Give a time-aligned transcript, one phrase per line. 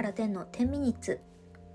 [0.00, 1.20] 原天の10ミニッツ。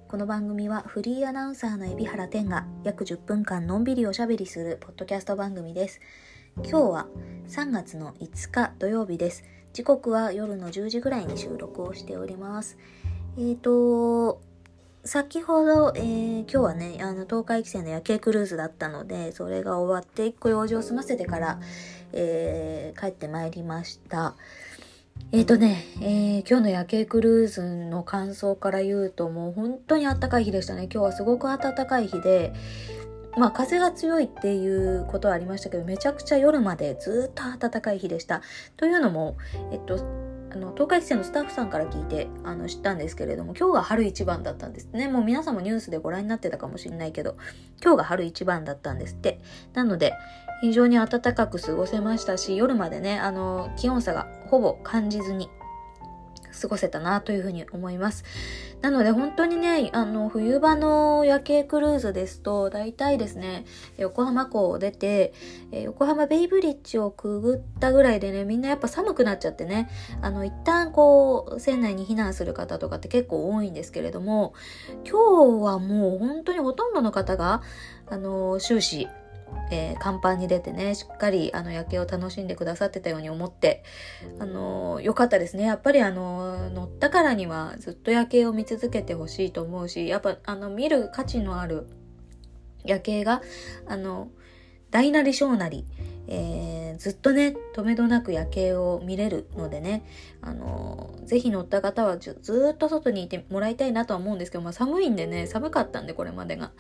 [0.07, 6.01] この番組はフリーアナウンサーの海老原天が約10分間のんびりおしゃべりするポッドキャスト番組です。
[6.55, 7.07] 今日は
[7.49, 9.43] 3月の5日土曜日です。
[9.73, 12.79] 時刻は夜の10時ぐらいに収録をしております。
[13.37, 14.41] えーと
[15.03, 21.59] 先ほど、えー、今日はね、あの、東海汽船の夜景クルーズだったので、それが終わって一個用事を済ませてから、
[22.11, 24.35] えー、帰ってまいりました。
[25.31, 30.83] えっ、ー、とね、えー、今日の夜景クルーズの感想から言うともう本当に暖かい日でしたね。
[30.83, 32.53] 今日はすごく暖かい日で、
[33.35, 38.43] まあ風が強いっていうことはありましたけど、めちゃくちゃ夜までずっと暖かい日でした。
[38.77, 39.35] というのも、
[39.71, 39.97] えっと、
[40.51, 45.09] あの、東海汽船のスタッフさんから聞いて、あの、知ったんですけれども、今日が春一番だったんですね。
[45.09, 47.35] もう皆さんもニュースでご覧になってたかもしれないけど、
[47.81, 49.41] 今日が春一番だったんですって。
[49.73, 50.13] なので、
[50.61, 55.49] 非常に暖かく過ごせましたし、夜までね、あの、気温差がほぼ感じずに
[56.59, 58.23] 過ごせたなというふうに思います。
[58.81, 63.65] なので本当にね、あの、冬場の夜景クルーズですと、大体ですね、
[63.97, 65.33] 横浜港を出て、
[65.71, 69.89] え横浜ベイブリッジをくぐったぐらいでね、みんなやっぱ寒くなっちゃってね、
[70.21, 74.53] あの、一旦こう、船内に避難する方とかって結構多いんですけれども、
[75.03, 77.61] 今日はもう本当にほとんどの方が、
[78.07, 79.07] あの、終始、
[79.71, 83.83] えー、甲板に出てね、しっかりあの夜景を楽しんでくださってたように思って、
[84.39, 85.63] あのー、かったですね。
[85.63, 91.87] やっぱりあの、乗ったからにはずっと夜景を見続けてほしいと思うし、やっぱあの、見る価値のある
[92.83, 93.41] 夜景が、
[93.87, 94.29] あの、
[94.91, 95.85] 大なり小なり、
[96.27, 100.05] えー、ずっとね、止めどなく夜景を見れるのでね、
[100.41, 102.39] あのー、ぜひ乗った方はず
[102.73, 106.71] っと外にいてもらいたいなとは思うんですけど、まあ寒いんでね、寒かったんでこれまでが。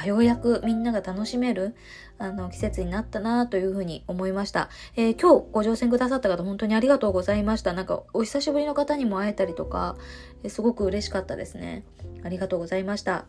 [0.00, 1.74] あ、ようやくみんなが楽しめる
[2.18, 9.96] あの季節になったなというふうに思いました、えー、今日ご乗船くださった方本当にありがとうございましたなんかお久しぶりの方にも会えたりとか、
[10.42, 11.84] えー、すごく嬉しかったですね
[12.22, 13.26] ありがとうございました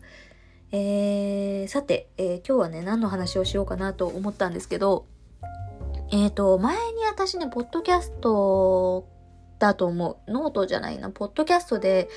[0.72, 5.06] えー、さて、え、今日はね何の話をしようかなと思ったんですけど
[6.10, 9.06] えっ、と前に私ねポッドキャスト
[9.58, 10.30] だと思う。
[10.30, 11.10] ノートじゃないな。
[11.10, 12.08] ポッドキャストで、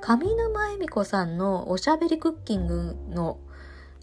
[0.00, 3.38] 上沼恵美子さんのおしゃべりクッキングの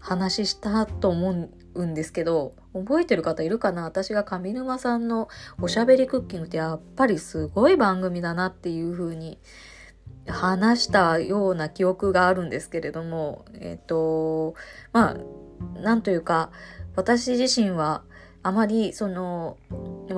[0.00, 3.84] 話したと思うんですけど、覚えてる方いるかな？
[3.84, 5.28] 私が上沼さんの
[5.60, 9.38] おしゃべりクッキングってやっぱりすごい番組だなっていう風に
[10.26, 14.54] 話したような記憶があるんですけれども、えっ、と、
[14.92, 16.50] まあ、なんというか、
[16.96, 18.02] 私自身は
[18.42, 19.58] あまりその、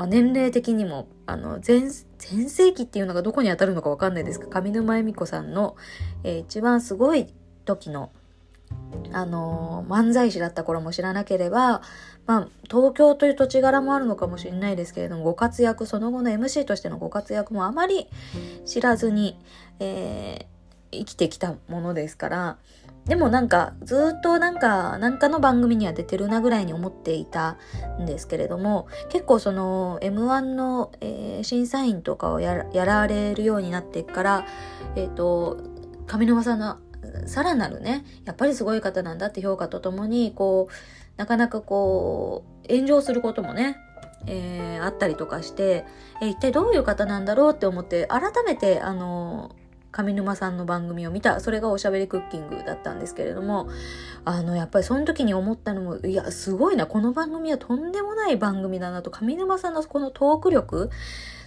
[0.09, 5.77] 年齢的にも、あの、前、前世紀っていうのがどこに当たるのかわかんないですが、上沼恵美子さんの、
[6.25, 7.27] えー、一番すごい
[7.65, 8.11] 時の
[9.13, 11.83] あの漫才師だった頃も知らなければ、
[12.27, 18.07] まあ、東京という土地柄もあるのかもしれないですけれども、ご活躍、その後の MC としてのご活躍もあまり
[18.65, 19.39] 知らずに、
[19.81, 22.59] えー、生きてきたものですから、
[23.07, 27.57] でもなんか、ずっとなんか、なんかの番組には出てるなぐらいに思っていた
[28.01, 34.47] んですけれども、結構その M1 の、えー、審査員とかをやられるようになってから、
[34.95, 35.59] えっ、ー、と、
[36.07, 36.79] 上沼さんの
[37.27, 40.73] さらなるね、やっぱりすごい方なんだって評価とともに、こう、
[41.17, 43.77] なかなかこう、炎上することもね、
[44.27, 45.85] えー、あったりとかして、
[46.21, 49.55] えー、一体どういう方なんだろうって思って、改めて、あの
[49.93, 53.69] 上沼さんの番組を見た、それがおしゃべりクッキングだったんですけれども、
[54.25, 60.91] あの、やっぱりその時に思ったのも、いや、すごいな、この番組はとんでもない番組だなと、上沼さんのこのトーク力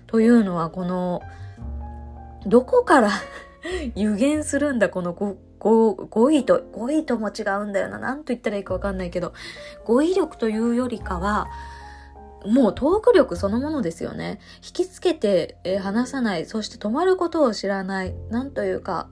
[0.05, 1.21] というのは、この、
[2.45, 3.09] どこから
[3.95, 5.15] 予言するんだ、この
[5.65, 7.97] 語彙と、語彙とも違うんだよな。
[7.97, 9.33] なんと言ったらいいかわかんないけど、
[9.83, 11.47] 語彙力というよりかは、
[12.45, 14.39] もうトーク力そのものですよね。
[14.57, 19.09] 引きつけて、えー、話さない、そして止まることを知らない、なんというか、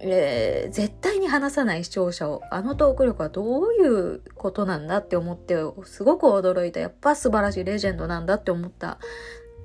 [0.00, 6.80] えー、絶対に話さない視聴者を、あのトーク力はどういうことなんだって思って、すごく驚いた。
[6.80, 8.98] やっぱ素晴らしいレジェンドなんだって思った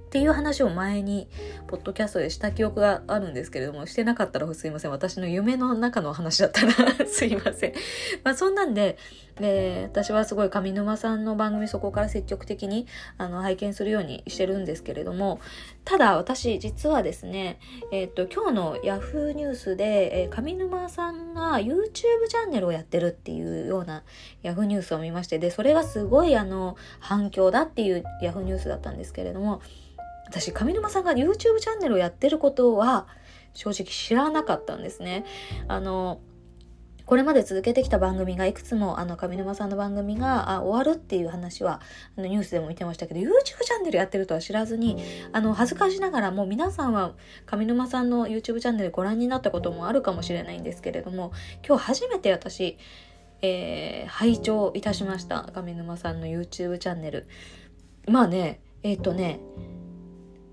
[0.09, 1.27] っていう話を前に、
[1.67, 4.91] ポッドキャストでした記憶があるんですけれども、してなかったらすいません。
[4.91, 6.73] 私の夢の中の話だったら
[7.06, 7.73] すいません。
[8.23, 8.97] まあそんなんで、
[9.39, 12.88] で、私はすごい上沼さんの番組そこから積極的に
[13.19, 15.39] あの拝見するようにしてるんですけれども、
[15.85, 17.59] ただ私実はですね、
[17.91, 24.01] えっ、と、今日の Yahoo ニュースで、えー、上沼さんが YouTube チャンネルをやってるっていうような
[24.41, 29.61] Yahoo ニュースを見まして、で、それがすごいあの反響だっていう Yahoo ニュースだったんですけれども、
[30.30, 33.08] 私、上沼さんが YouTube チャンネルをやってることは、
[33.54, 35.26] 正直知らなかったんですね。
[35.68, 36.22] あの、
[37.10, 41.81] これまで続けてきた番組がいくつもあの上沼さんの番組があ終わるっていう話は
[42.16, 47.16] あのニュースでも見てましたけど YouTube チャンネルやってるとは知らずにあの恥ずかしながらもう皆さんは
[47.48, 51.31] 上沼さんの YouTube チャンネルご覧になったこともあるかもしれないんですけれども
[51.68, 52.78] 今日初めて私、
[53.42, 57.28] えー、拝聴いたしました上沼さんの YouTube チャンネル
[58.08, 59.40] まあねえっ、ー、とね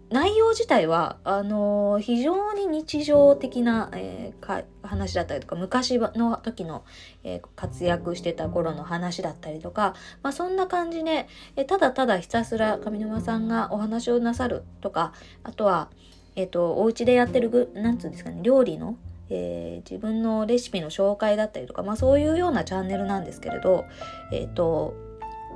[0.08, 6.84] 内容自体は、あのー、非常に日常的な、えー、話だったりとか、昔の時の、
[7.24, 11.26] えー、活躍してた頃の話だったりとか、まあそんな感じで、
[11.56, 15.12] えただただひたすら上沼さんがお話をなさるとか、
[15.42, 15.90] あとは、
[16.36, 18.96] えっ、と、お家でやってるぐ、なんつうんですかね、料理の、
[19.28, 23.86] え自分のレシピの紹介だったりとか、まあそういうようなチャンネルなんですけれど、
[24.30, 24.94] えっ、と、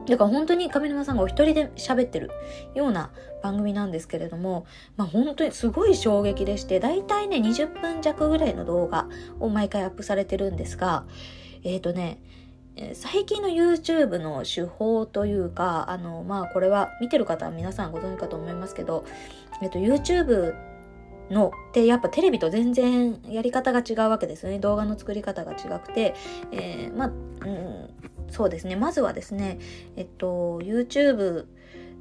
[0.07, 2.31] だから本当に上沼さんがお一人で喋ってる
[2.75, 3.11] ような
[3.43, 4.67] 番組なんですけれども、
[4.97, 9.09] まあ本当にすごい衝撃でして、だいたいね、20分弱ぐらいの動画
[9.39, 11.05] を毎回アップされてるんですが、
[11.63, 12.21] えっ、ー、とね、
[12.95, 19.05] 最近の YouTube の手法というか、あの、まあこれは見てる方は皆さんご存知かと思いますけど、
[19.63, 20.55] えっ、と YouTube
[21.31, 24.59] のってやっぱテレビと全然やり方が違うわけですよね。
[24.59, 26.15] 動画の作り方が違くて、
[26.53, 27.89] えー、まあ、うん、
[28.31, 28.77] そうですね。
[28.77, 29.59] まずはですね、
[29.97, 31.47] えっと、YouTube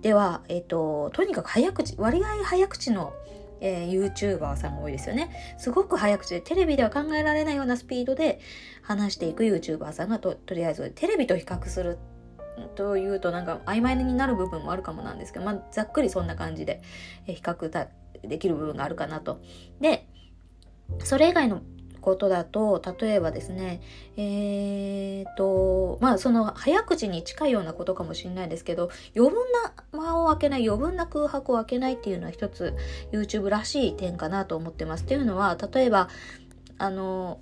[0.02, 3.14] では、えっと、とにかく早口、割合早口の、
[3.62, 5.56] えー、YouTuber さんが多いですよね。
[5.58, 8.40] すごく早口で、テレビでは考えられないようなスピードで
[8.82, 12.00] 話していく YouTuber さんがと、とりあえず、テレビと比較する
[12.76, 16.82] というとなんか曖昧になる部分もあるかもなんですけど、まあ、ざっくりそんな感じで、
[17.28, 17.70] えー、比較
[18.24, 19.40] できる部分があるかなと。
[19.80, 20.08] で、
[21.04, 21.62] それ以外の
[22.02, 23.82] ことだと、例えばですね、
[24.18, 32.76] えーと、まあその早口に近いようなことかもしれないですけど、余分な間を空けない、余分な空白を空けないっていうのは一つ
[33.12, 35.04] YouTube らしい点かなと思ってます。
[35.04, 36.10] っていうのは、例えば、
[36.78, 37.40] あの、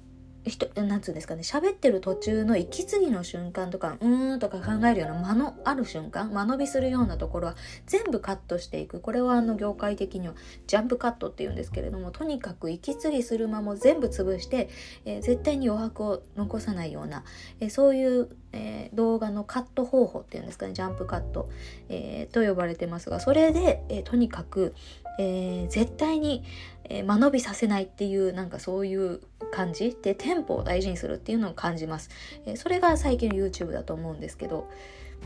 [0.47, 7.55] 人、なんつうんですかね、喋ってる途中の息継ぎの瞬間とか、うーんとか考えるような間のある瞬間、間延びするようなところは
[7.85, 8.99] 全部カットしていく。
[8.99, 10.35] これはあの業界的には
[10.67, 14.69] ジャンプカットって言うんですけれども、とにかく息継ぎする間も全部潰して、
[15.05, 17.23] えー、絶対に余白を残さないような、
[17.59, 21.49] えー、そういう、えー、動画のカット方法っていうんですかね、ジャンプカット、
[21.89, 24.73] えと呼ばれてますが、それで、えとにかく、
[25.17, 26.43] え絶対に、
[26.89, 29.21] え間延びさせないっていうなんかそういう
[29.51, 32.09] 感じでテンポを大事にするっていうのを感じます、
[32.45, 34.69] えそれが最近の YouTube だと思うんですけど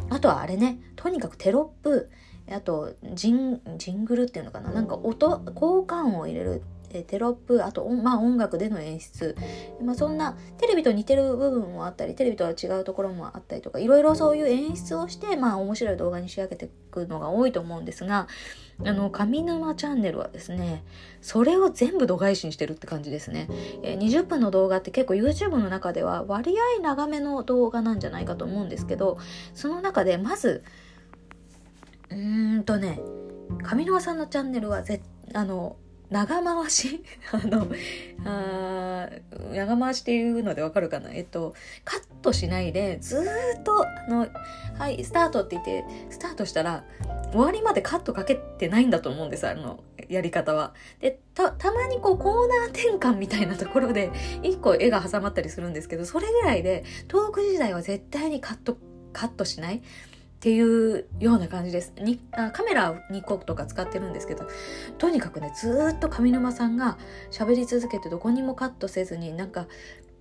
[0.09, 2.09] あとはあれねとにかくテロップ
[2.49, 4.71] あとジンジングルっていうのかな？
[4.71, 9.35] なんか音効果音を入れるえテロップ、あと、まあ、音楽での演出、
[9.81, 18.27] まあ、そんなテレビと似てる部分もあったり、テレビとは違うところもあったりとか、いろいろそういう演出をして、まあ、面白い動画に仕上げていくのが多いと思うんですが、
[18.83, 20.83] あの、上沼チャンネルはですね、
[21.21, 23.47] それを全部度外視にしてるって感じですね。
[23.83, 29.17] え、20分の動画って結構 YouTube の中では割合長めの動画なんじゃないかと思うんですけど、
[29.53, 30.63] その中でまず、
[32.09, 32.99] うーんとね、
[33.63, 35.01] 上沼さんのチャンネルはぜ
[35.33, 35.75] あの
[36.11, 37.03] 長回し？
[37.31, 37.67] あの、
[38.25, 39.09] あ
[39.53, 41.11] 長回しっていうのでわかるかな？
[41.13, 41.53] えっと、
[41.85, 43.25] カットしないで、ず
[43.59, 44.27] っと、あの、
[44.77, 46.83] はい、スタートって言って、スタートしたら、
[47.31, 50.73] 終わりまでカットかけてないんだと思うんです、あの、やり方は。
[50.99, 54.11] で、た、たまにこう、コーナー転換みたいなところで、
[54.43, 58.77] 一個絵が挟まったりするんですけど、それぐらいで、トーク時代は絶対にカット、
[59.13, 59.81] カットしない。
[60.41, 61.93] っていうような感じです。
[62.01, 64.47] にあカメラ2個とか使ってるんですけど、
[64.97, 66.97] とにかくね、ずっと上沼さんが
[67.29, 69.67] 喋り続けてどこにもカットせずに、なんか、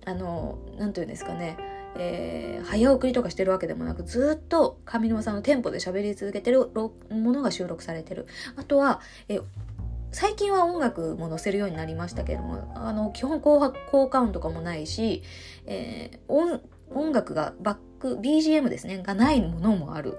[0.05, 1.57] あの、なんていうんですかね、
[1.97, 8.27] えー、早送りとかしてるわけでもなく、ずっと上沼さんのテンポで喋り続けてるものが収録されてる。
[8.57, 9.39] あとは、え
[10.11, 13.59] 最近は音楽も載せるようになりましたけども、あの、基本効
[14.07, 15.23] 果音とかもないし、
[15.65, 16.61] えー、音、
[16.93, 20.17] 音楽がバック、BGM ですね、がないものもある。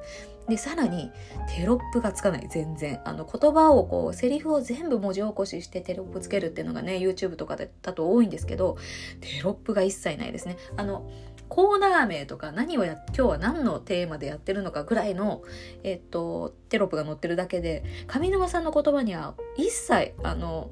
[0.48, 1.10] で、さらに、
[1.54, 3.00] テロップがつかない、全然。
[3.04, 8.76] あの、言葉をこう、セリフを全部文字起こししてテロップつけるっていうのがね、YouTube とかだと多いんですけど、
[9.20, 10.56] テロップが一切ないですね。
[10.76, 11.08] あの、
[11.48, 15.42] コーナー名とか何をや、今日は何のテーマでやってるのかぐらいの、
[15.84, 20.70] えっと、テロップが載ってるだけで、上沼さんの言葉には一切、あの、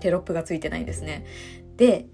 [0.00, 1.26] テロップがついてないんですね。
[1.76, 2.06] で、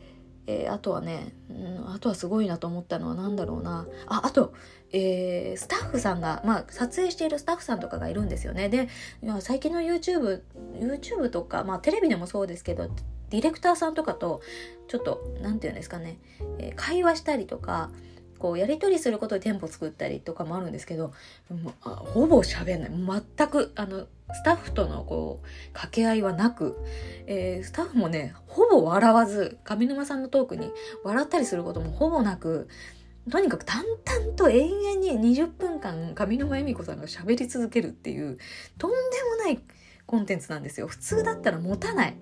[0.47, 3.87] えー、あとはね、うん、あとはすごいなと思ったのは何だろうな。
[4.07, 4.55] あ、あと、
[4.93, 8.69] えー、スタッフさんが、まあ、撮影しているスタッフさんとかがいるんですよね。
[8.69, 8.88] で、
[9.41, 10.43] 最近の YouTube、
[10.79, 12.88] YouTube とか、まあ、テレビでもそうですけど、
[13.31, 14.41] ディレクターさんとかと、
[14.88, 16.19] ちょっと、何て言うんですかね、
[16.59, 17.91] えー、会話したりとか、
[18.37, 21.12] こうやり取りすることでテンポ作ったりとかもあるんですけど
[21.50, 23.23] もうほぼ喋んない。
[23.37, 26.76] 全くあのスタッフとのこう掛け合いはなく、
[27.26, 30.71] えー、スタッフもねほぼ笑わず上沼さんのトークに
[31.05, 32.69] 笑ったりすることもほぼなく
[33.31, 38.38] とにかく淡々と永遠に20分間上沼恵美子さんが喋り続けるっていう
[38.78, 38.97] とんで
[39.31, 39.61] もない
[40.07, 40.87] コンテンツなんですよ。
[40.87, 42.16] 普通だったら持たない。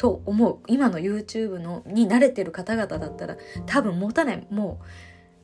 [0.00, 0.60] と思う。
[0.66, 4.46] 今の YouTube のに慣れてる方々だったら多分持たない。
[4.50, 4.84] もう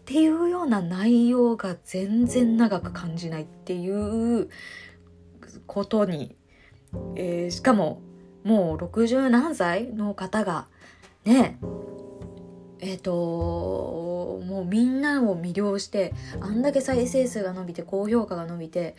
[0.07, 4.49] っていうような内容が全然長く感じないっていう
[5.67, 6.37] ことに、
[7.17, 8.01] えー、しかも
[8.45, 10.69] もう60何歳の方が
[11.25, 11.59] ね
[12.79, 13.11] えっ、ー、と
[14.47, 18.95] もうみんなを魅了してあんだけ再生数が伸びて高評価が伸びて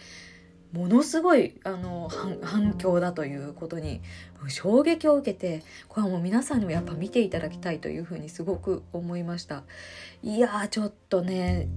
[0.74, 2.10] ものすごいあの
[2.44, 4.02] 反響だということに
[4.50, 9.64] 衝撃を受けてこれはもう皆さんにもやっぱ見ていただきたいというふうにすごく思いました。
[10.24, 11.68] いやーちょっとね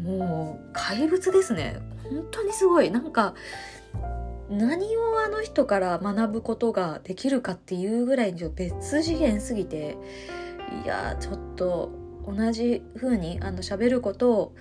[0.00, 1.80] もう怪物ですね。
[2.04, 2.90] 本当にすごい。
[2.90, 3.34] なんか
[4.48, 9.96] 何をあの人から学ぶことができるかっていうぐらいに別次元すぎて
[10.84, 11.90] いやちょっと
[12.26, 14.54] 同じ風にあの喋ることを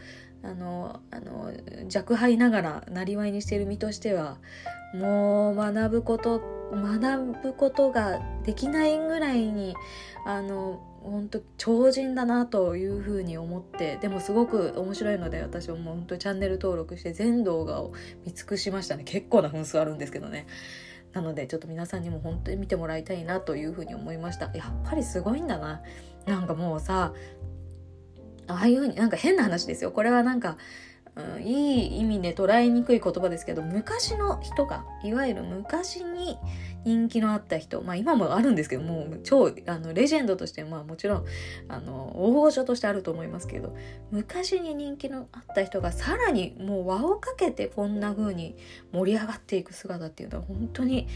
[0.45, 1.51] あのあの
[1.93, 4.37] 若輩ながらなりわいにしている身としては
[4.93, 6.39] もう学ぶこと
[6.71, 9.75] 学ぶことができないぐらいに
[10.25, 17.93] あの本当超人だなというふうに思ってでもすごく面白いので私はもう本当チャンネル登録して全動画を
[18.25, 19.03] 見尽くしましたね。
[19.03, 20.47] 結構な分数あるんですけどね。
[21.13, 24.51] なのでちょっと皆さんにも本当に見てもらいたいなというふうに思いました。
[24.53, 25.81] やっぱりすごいんだな。
[26.25, 27.13] なんかもうさ
[28.47, 29.91] ああいうふうになんか変な話ですよ。
[29.91, 30.57] これはなんか
[31.15, 36.37] うん、いい意味で捉えにくい言葉ですけど昔の人がいわゆる昔に
[36.83, 41.25] 人気のあった人まあ今もあるんですけどもう超あのレジェンドとしてまあもちろん
[41.69, 43.75] あの大御所としてあると思いますけど
[44.11, 48.57] 昔に人気のあった人がさらにもう輪をかけてこんな風に
[48.91, 51.07] 盛り上がっていく姿っていうのは本当に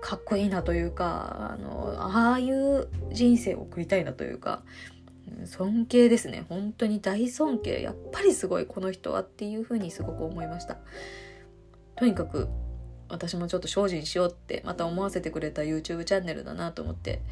[0.00, 4.62] かっこいいなというかあのああいう人生を送りたいなというか
[5.44, 10.78] 尊敬ですね本当に大尊敬やっぱりすごいこの人はっていうふうにすごく思いました
[11.96, 12.48] とにかく
[13.08, 17.22] 私もちょっと精進しようってまた思わせてくれた YouTube チャンネルだなと思って、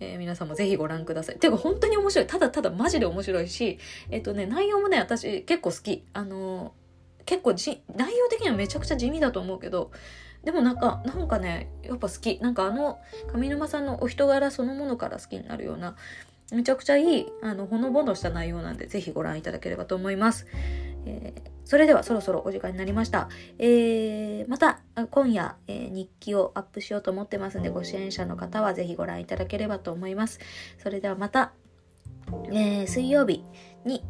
[0.00, 1.38] えー、皆さんもぜひご覧ください。
[1.38, 2.26] てか本当に面白い。
[2.26, 3.78] ただただマジで面白いし、
[4.10, 6.04] えっ、とね、内容もね、私結構好き。
[6.12, 9.90] あのー、結構じ、内容的にはめちゃくちゃ地味だと思うけど、
[10.44, 12.38] でもなんか、なんかね、やっぱ好き。
[12.40, 13.00] なんかあの、
[13.34, 15.96] 上沼さんのお人柄そのものから好きになるような、
[16.52, 20.46] めちゃくちゃいい、あの、ほのぼのした内容なんで、ぜひご覧いただければと思います。
[21.06, 23.28] えー、それではそろそろお時間になりました。
[23.58, 30.40] えー、また今夜、えー、日記をアップしようと思ってますんで、ご支援者の方はぜひご覧いただければと思います。
[30.78, 31.52] それではまた、
[32.50, 33.44] えー水曜日
[33.84, 34.02] に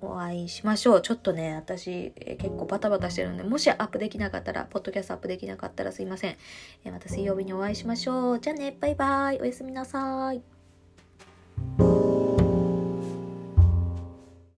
[0.00, 1.02] お会いしましょう。
[1.02, 6.36] ちょっとね、私、え結構バタバタしてるんで、もしアップできなかったら、ポッドキャストアップできなかったらすいません。
[6.84, 8.40] えまた水曜日にお会いしましょう。
[8.40, 9.40] じゃあね、バイバイ。
[9.40, 10.53] おやすみなさい。
[11.56, 11.93] you